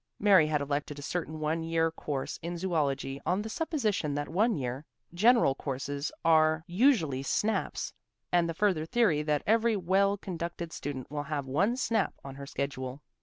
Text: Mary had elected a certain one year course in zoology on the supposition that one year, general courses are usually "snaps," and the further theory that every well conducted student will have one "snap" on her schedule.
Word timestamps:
Mary 0.17 0.47
had 0.47 0.61
elected 0.61 0.97
a 0.97 1.01
certain 1.03 1.39
one 1.39 1.61
year 1.61 1.91
course 1.91 2.39
in 2.41 2.57
zoology 2.57 3.21
on 3.23 3.43
the 3.43 3.49
supposition 3.51 4.15
that 4.15 4.27
one 4.27 4.55
year, 4.55 4.83
general 5.13 5.53
courses 5.53 6.11
are 6.25 6.63
usually 6.65 7.21
"snaps," 7.21 7.93
and 8.31 8.49
the 8.49 8.55
further 8.55 8.87
theory 8.87 9.21
that 9.21 9.43
every 9.45 9.77
well 9.77 10.17
conducted 10.17 10.73
student 10.73 11.11
will 11.11 11.21
have 11.21 11.45
one 11.45 11.77
"snap" 11.77 12.15
on 12.23 12.33
her 12.33 12.47
schedule. 12.47 13.03